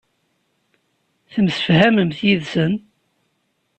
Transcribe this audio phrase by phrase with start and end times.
[1.33, 2.73] Temsefhamemt yid-sen.